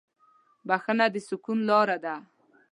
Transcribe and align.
بښنه 0.67 1.05
د 1.13 1.15
سکون 1.27 1.59
لاره 1.69 1.97
ده. 2.03 2.15